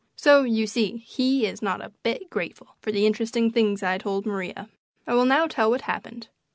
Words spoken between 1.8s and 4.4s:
bit grateful for the interesting things I told